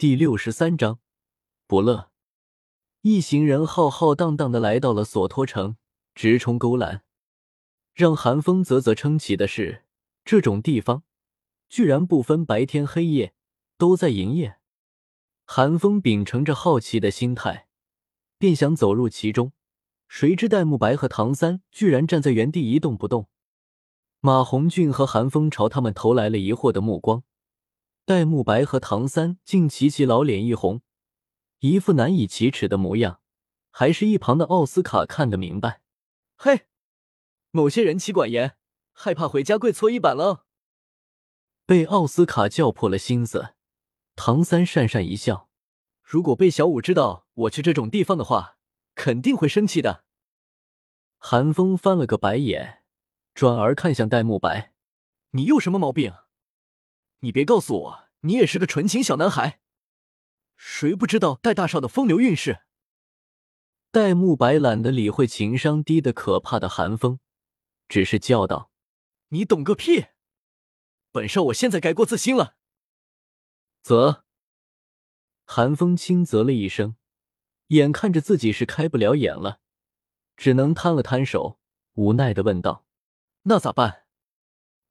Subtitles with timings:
[0.00, 0.98] 第六十三章，
[1.66, 2.10] 不乐。
[3.02, 5.76] 一行人浩浩荡荡的来到了索托城，
[6.14, 7.02] 直冲勾栏。
[7.92, 9.84] 让韩风啧啧称奇的是，
[10.24, 11.02] 这种地方
[11.68, 13.34] 居然不分白天黑夜
[13.76, 14.56] 都在营业。
[15.44, 17.68] 韩风秉承着好奇的心态，
[18.38, 19.52] 便想走入其中，
[20.08, 23.28] 谁知戴沐白和唐三居然站在原地一动不动。
[24.20, 27.22] 马红俊和韩风朝他们投来了疑惑的目光。
[28.10, 30.82] 戴沐白和唐三竟齐齐老脸一红，
[31.60, 33.20] 一副难以启齿的模样。
[33.70, 35.82] 还是一旁的奥斯卡看得明白，
[36.34, 36.66] 嘿，
[37.52, 38.56] 某些人妻管严，
[38.90, 40.44] 害怕回家跪搓衣板了。
[41.64, 43.54] 被奥斯卡叫破了心思，
[44.16, 45.48] 唐三讪讪一笑
[46.02, 48.56] ：“如果被小五知道我去这种地方的话，
[48.96, 50.02] 肯定会生气的。”
[51.16, 52.82] 韩风翻了个白眼，
[53.34, 54.72] 转而看向戴沐白
[55.30, 56.12] ：“你有什么毛病？”
[57.20, 59.60] 你别告诉我，你也是个纯情小男孩。
[60.56, 62.60] 谁不知道戴大少的风流韵事？
[63.90, 67.18] 戴沐白懒得理会情商低的可怕的寒风，
[67.88, 68.70] 只是叫道
[69.28, 70.06] ：“你懂个屁！
[71.10, 72.56] 本少我现在改过自新了。”
[73.82, 74.24] 啧。
[75.44, 76.96] 寒风轻啧了一声，
[77.68, 79.60] 眼看着自己是开不了眼了，
[80.36, 81.58] 只能摊了摊手，
[81.94, 82.86] 无奈的问道
[83.44, 84.06] ：“那咋办？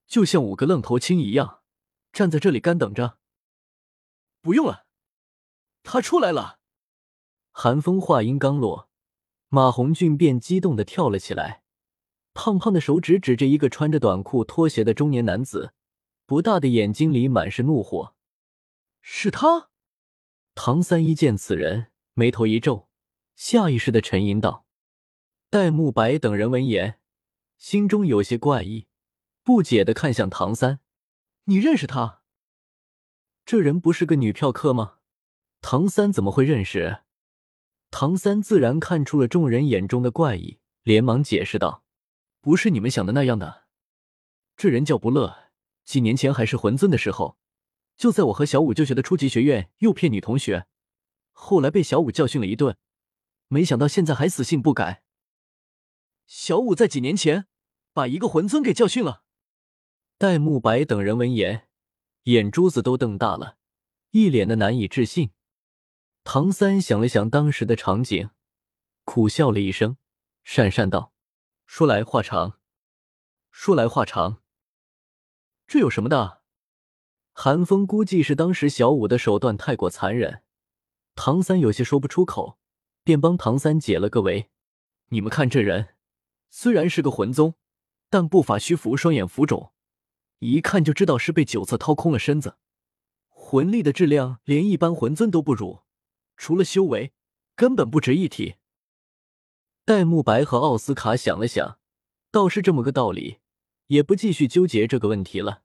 [0.05, 1.58] 就像五个愣头青一样？”
[2.11, 3.17] 站在这里干等着。
[4.41, 4.85] 不用了，
[5.83, 6.59] 他出来了。
[7.51, 8.89] 寒风话音刚落，
[9.49, 11.63] 马红俊便激动的跳了起来，
[12.33, 15.73] 胖胖的手指指着一个穿着短裤拖鞋的中年男子，
[16.25, 18.15] 不大的眼睛里满是怒火。
[19.01, 19.69] 是他。
[20.55, 22.89] 唐三一见此人，眉头一皱，
[23.35, 24.65] 下意识的沉吟道
[25.49, 26.99] ：“戴沐白等人闻言，
[27.57, 28.87] 心中有些怪异，
[29.43, 30.79] 不解的看向唐三。”
[31.49, 32.21] 你认识他？
[33.43, 34.97] 这人不是个女票客吗？
[35.61, 36.99] 唐三怎么会认识？
[37.89, 41.83] 唐三自然看出了众人眼中的怪异，连忙解释道
[42.39, 43.63] ：“不是你们想的那样的。
[44.55, 45.49] 这人叫不乐，
[45.83, 47.39] 几年前还是魂尊的时候，
[47.97, 50.67] 就在我和小五就学的初级学院诱骗女同学，
[51.31, 52.77] 后来被小五教训了一顿，
[53.47, 55.01] 没想到现在还死性不改。
[56.27, 57.47] 小五在几年前
[57.91, 59.23] 把一个魂尊给教训了。”
[60.19, 61.69] 戴沐白等人闻言，
[62.23, 63.55] 眼珠子都瞪大了，
[64.11, 65.31] 一脸的难以置信。
[66.25, 68.29] 唐三想了想当时的场景，
[69.05, 69.95] 苦笑了一声，
[70.45, 71.13] 讪讪道
[71.65, 72.59] ：“说来话长，
[73.49, 74.41] 说来话长。
[75.65, 76.41] 这有什么的？”
[77.31, 80.43] 韩风估计是当时小五的手段太过残忍，
[81.15, 82.59] 唐三有些说不出口，
[83.05, 84.49] 便帮唐三解了个围
[85.11, 85.95] ：“你们看这人，
[86.49, 87.55] 虽然是个魂宗，
[88.09, 89.71] 但不法虚浮，双眼浮肿。”
[90.39, 92.57] 一看就知道是被九色掏空了身子，
[93.27, 95.81] 魂力的质量连一般魂尊都不如，
[96.37, 97.13] 除了修为，
[97.55, 98.55] 根本不值一提。
[99.85, 101.79] 戴沐白和奥斯卡想了想，
[102.31, 103.39] 倒是这么个道理，
[103.87, 105.63] 也不继续纠结这个问题了。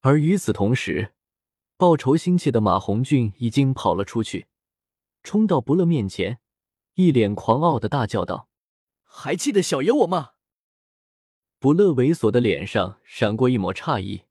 [0.00, 1.14] 而与此同时，
[1.76, 4.46] 报仇心切的马红俊已经跑了出去，
[5.22, 6.38] 冲到不乐面前，
[6.94, 8.48] 一脸狂傲的大叫道
[9.02, 10.30] ：“还记得小爷我吗？”
[11.60, 14.22] 不乐猥琐的脸上闪过一抹诧异，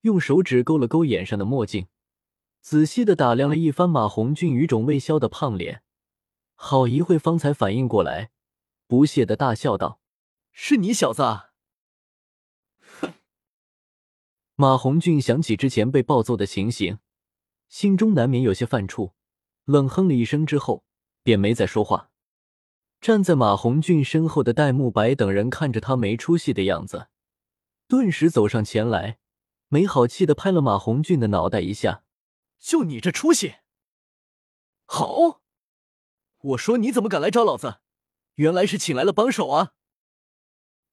[0.00, 1.88] 用手指勾了勾眼上的墨镜，
[2.62, 5.82] 仔细的打量了一番马红俊余肿未消的胖脸，
[6.54, 8.30] 好一会方才反应过来，
[8.86, 10.00] 不屑的大笑道
[10.52, 11.22] ：“是你小子！”
[12.80, 13.12] 哼！
[14.54, 16.98] 马红俊想起之前被暴揍的情形，
[17.68, 19.12] 心中难免有些犯怵，
[19.66, 20.86] 冷哼了一声之后，
[21.22, 22.09] 便没再说话。
[23.00, 27.08] 站在马红俊身后的戴沐白等人看着他没出息的样子，
[27.88, 29.18] 顿时走上前来，
[29.68, 32.04] 没好气的拍了马红俊的脑袋一下
[32.60, 33.54] ：“就你这出息！
[34.84, 35.40] 好，
[36.40, 37.80] 我说你怎么敢来找老子？
[38.34, 39.72] 原来是请来了帮手啊！”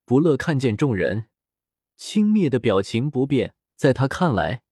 [0.05, 1.27] 不乐看见众人
[1.97, 4.63] 轻蔑的表情不变，在他看来，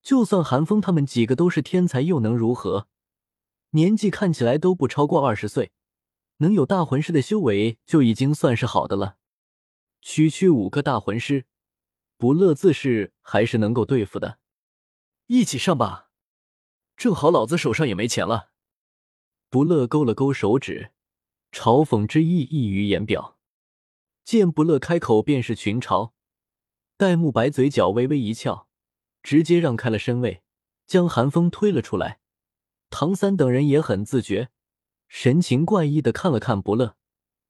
[0.00, 2.86] 就算韩风他们几个都是天才，又能如何？
[3.70, 5.72] 年纪看起来都不超过二十岁。
[6.38, 9.16] 能有大魂师的修为就已经算是好的了，
[10.00, 11.46] 区区五个大魂师，
[12.16, 14.38] 不乐自是还是能够对付的。
[15.26, 16.10] 一起上吧，
[16.96, 18.50] 正好老子手上也没钱了。
[19.48, 20.90] 不乐勾了勾手指，
[21.52, 23.38] 嘲讽之意溢于言表。
[24.24, 26.12] 见不乐开口便是群嘲，
[26.96, 28.66] 戴沐白嘴角微微一翘，
[29.22, 30.42] 直接让开了身位，
[30.86, 32.20] 将寒风推了出来。
[32.90, 34.50] 唐三等人也很自觉。
[35.08, 36.96] 神情怪异的看了看不乐，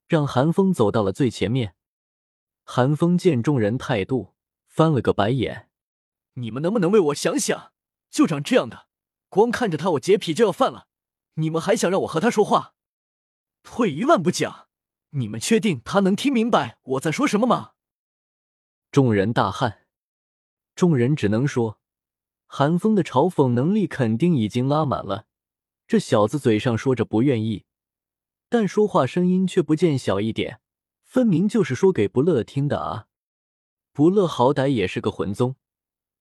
[0.06, 1.75] 让韩风走到了最前面。
[2.65, 4.35] 韩风见众人态度，
[4.67, 5.69] 翻了个白眼
[6.35, 7.73] ：“你们能不能为我想想？
[8.11, 8.87] 就长这样的，
[9.29, 10.87] 光看着他，我洁癖就要犯了。
[11.35, 12.75] 你们还想让我和他说话？
[13.62, 14.69] 退一万步讲，
[15.11, 17.73] 你们确定他能听明白我在说什么吗？
[18.93, 19.87] 众人大汗，
[20.77, 21.81] 众人只能说，
[22.47, 25.27] 韩风的嘲讽能力肯定已经拉满了。
[25.87, 27.67] 这小子嘴上说着不愿意，
[28.49, 30.61] 但说话声音却不见小一点，
[31.03, 33.07] 分明就是说给不乐听的啊！
[33.93, 35.57] 不乐好歹也是个魂宗，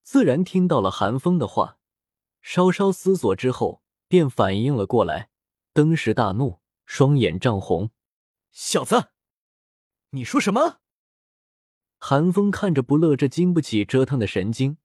[0.04, 1.80] 自然听到了韩风的话，
[2.42, 5.30] 稍稍思索之后，便反应了过来，
[5.74, 7.92] 登时大怒，双眼涨红
[8.52, 9.12] ：“小子，
[10.10, 10.82] 你说什么？”
[11.98, 14.78] 韩风看着不乐这经不起折腾的神经，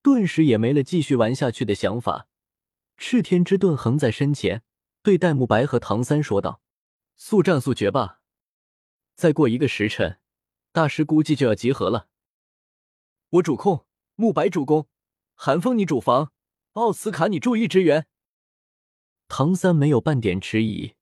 [0.00, 2.27] 顿时也没了继续玩下去的想法。
[2.98, 4.64] 赤天之盾横在身前，
[5.02, 6.60] 对戴沐白和唐三说道
[7.16, 8.20] ：“速战速决吧！
[9.14, 10.18] 再过一个时辰，
[10.72, 12.08] 大师估计就要集合了。
[13.30, 13.86] 我主控，
[14.16, 14.88] 沐白主攻，
[15.34, 16.32] 韩风你主防，
[16.72, 18.06] 奥斯卡你注意支援。”
[19.28, 20.94] 唐三没有半点迟疑，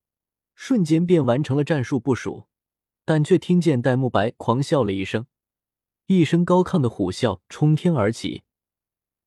[0.55, 2.47] 瞬间便完成了战术部署。
[3.07, 5.27] 但却听见戴沐白狂笑了一声，
[6.07, 8.43] 一声高亢的虎啸冲天而起。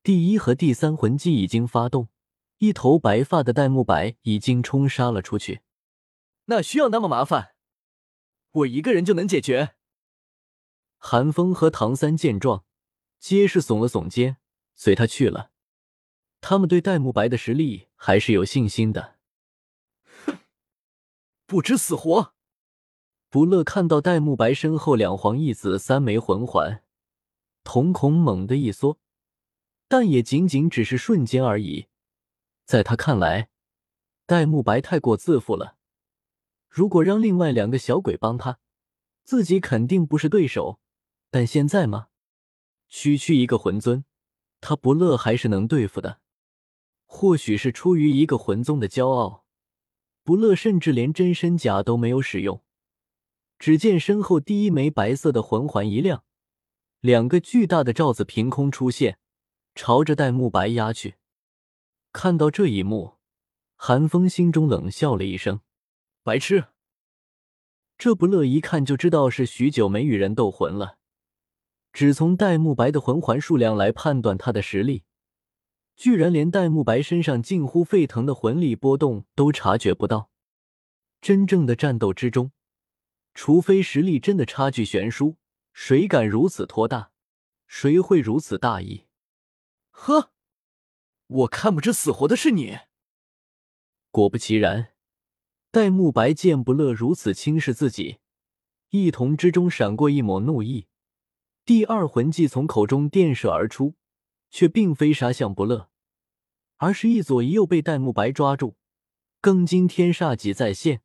[0.02, 2.08] 第一和第三魂技已经发动，
[2.60, 5.62] 一头白发的戴沐白已经冲杀了出去。
[6.44, 7.54] 那需要那么麻烦？
[8.50, 9.76] 我一个人就能解决？
[10.98, 12.66] 韩风和唐三见状，
[13.18, 14.36] 皆是耸了耸肩，
[14.74, 15.52] 随他去了。
[16.42, 19.16] 他们对戴沐白的实力还是有信心的。
[20.26, 20.40] 哼，
[21.46, 22.34] 不知死活！
[23.30, 26.84] 不乐看到戴沐白身后两黄一紫三枚魂环，
[27.64, 28.98] 瞳孔猛地一缩，
[29.88, 31.86] 但也仅仅只是瞬间而已。
[32.70, 33.48] 在他看来，
[34.26, 35.76] 戴沐白太过自负了。
[36.68, 38.60] 如果让另外两个小鬼帮他，
[39.24, 40.78] 自己肯定不是对手。
[41.32, 42.10] 但现在吗？
[42.88, 44.04] 区区一个魂尊，
[44.60, 46.20] 他不乐还是能对付的。
[47.06, 49.44] 或许是出于一个魂宗的骄傲，
[50.22, 52.62] 不乐甚至连真身甲都没有使用。
[53.58, 56.22] 只见身后第一枚白色的魂环一亮，
[57.00, 59.18] 两个巨大的罩子凭空出现，
[59.74, 61.16] 朝着戴沐白压去。
[62.12, 63.18] 看到这一幕，
[63.76, 65.60] 韩风心中冷笑了一声
[66.22, 66.66] ：“白痴！
[67.96, 70.98] 这不乐一看就知道是许久没与人斗魂了。
[71.92, 75.04] 只从戴沐白的魂环数量来判断他的实力，
[75.96, 80.30] 居然连戴沐白身上近乎沸腾的魂力波动都察觉不到。
[81.20, 82.52] 真正的战斗之中。”
[83.32, 85.36] 除非实力真的差距悬殊，
[85.72, 87.12] 谁敢如此托大？
[87.68, 89.06] 谁会如此大意？
[89.92, 90.32] 呵，
[91.30, 92.78] 我看不知死活的是你。
[94.10, 94.94] 果不其然，
[95.70, 98.18] 戴沐白见不乐如此轻视自己，
[98.88, 100.88] 一瞳之中闪过一抹怒意。
[101.64, 103.94] 第二魂技从口中电射而出，
[104.50, 105.88] 却并非杀向不乐，
[106.78, 108.76] 而是一左一右被戴沐白抓住，
[109.40, 111.02] 更惊天煞戟再现。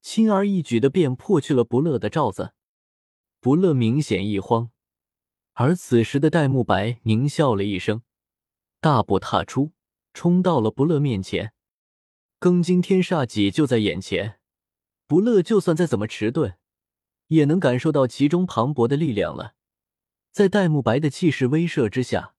[0.00, 2.52] 轻而易举的便破去了不乐的罩子，
[3.40, 4.70] 不乐明显一慌，
[5.54, 8.02] 而此时的戴沐白狞笑了一声，
[8.86, 9.72] 大步踏出，
[10.14, 11.52] 冲到了不乐面前。
[12.38, 14.38] 庚金天煞戟就在眼前，
[15.08, 16.56] 不乐就算再怎么迟钝，
[17.26, 19.54] 也能感受到其中磅礴的力量了。
[20.30, 22.36] 在戴沐白的气势威慑之下，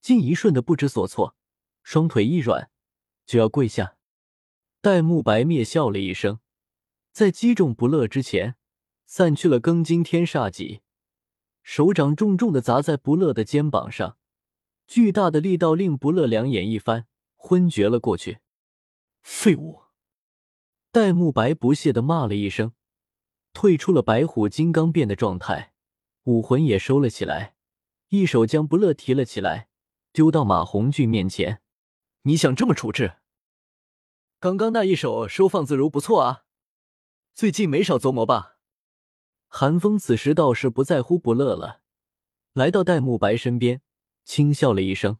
[0.00, 1.34] 竟一瞬的不知所措，
[1.82, 2.70] 双腿一软，
[3.26, 3.96] 就要跪下。
[4.80, 6.38] 戴沐白蔑笑了一声。
[7.10, 8.54] 在击中不乐之前，
[9.06, 10.82] 散去了庚金天煞戟，
[11.64, 14.18] 手掌重重的砸在不乐的肩膀上，
[14.90, 17.06] 巨大的力道令不乐两眼一翻，
[17.36, 18.40] 昏厥了过去。
[19.22, 19.82] 废物！
[20.90, 22.72] 戴沐白不屑的骂了一声，
[23.52, 25.74] 退出了白虎金刚变的状态，
[26.24, 27.54] 武魂也收了起来，
[28.08, 29.68] 一手将不乐提了起来，
[30.12, 31.62] 丢到马红俊面前。
[32.22, 33.18] 你想这么处置？
[34.40, 36.42] 刚刚那一手收放自如，不错啊。
[37.32, 38.56] 最近没少琢磨吧？
[39.46, 41.82] 韩风此时倒是不在乎不乐了，
[42.54, 43.82] 来到戴沐白身边，
[44.24, 45.18] 轻笑了一声：“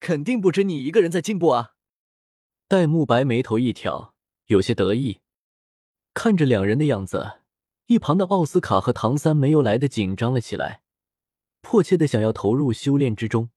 [0.00, 1.74] 肯定不止你一个人在进步啊！”
[2.68, 4.14] 戴沐白眉头一挑，
[4.46, 5.20] 有些得意。
[6.14, 7.40] 看着两人的样子，
[7.86, 10.82] 一旁的奥斯卡和唐三没有来的紧张了起来，
[11.60, 13.50] 迫切的想要投入修炼之中。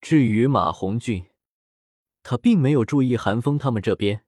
[0.00, 1.26] 至于马红俊，
[2.22, 4.24] 他并没有注意韩风他们这边，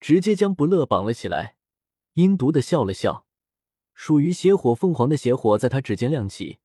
[0.00, 1.56] 直接将不乐绑了起来。
[2.14, 3.26] 阴毒的笑了笑，
[3.94, 6.58] 属于邪火凤凰的邪火在他指尖亮起，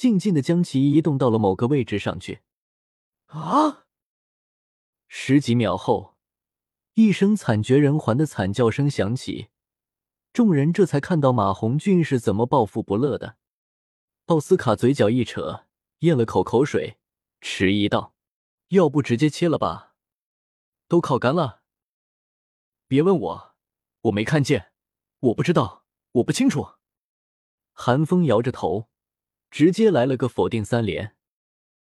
[0.00, 2.40] 静静的将其移动到了某个位置上去。
[3.26, 3.84] 啊！
[5.08, 6.16] 十几秒后，
[6.94, 9.48] 一声惨绝人寰的惨叫声响起，
[10.32, 13.36] 众人这才看到马红俊是怎么报复不乐的。
[14.28, 15.66] 奥斯卡嘴角一扯，
[15.98, 16.96] 咽了口口水，
[17.42, 18.14] 迟疑道
[18.68, 19.96] ：“要不直接切了吧？
[20.88, 21.60] 都烤干了。
[22.88, 23.54] 别问我，
[24.04, 24.72] 我没看见，
[25.18, 26.76] 我不知道，我不清楚。
[27.74, 28.88] 韩风摇着头，
[29.50, 31.12] 直接来了个否定三连。